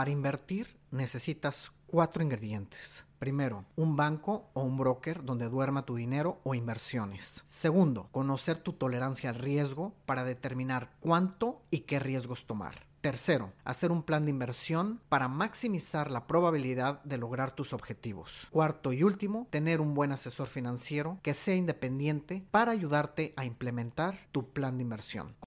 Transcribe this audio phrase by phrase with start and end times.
[0.00, 3.04] Para invertir necesitas cuatro ingredientes.
[3.18, 7.42] Primero, un banco o un broker donde duerma tu dinero o inversiones.
[7.44, 12.86] Segundo, conocer tu tolerancia al riesgo para determinar cuánto y qué riesgos tomar.
[13.02, 18.46] Tercero, hacer un plan de inversión para maximizar la probabilidad de lograr tus objetivos.
[18.50, 24.18] Cuarto y último, tener un buen asesor financiero que sea independiente para ayudarte a implementar
[24.32, 25.34] tu plan de inversión.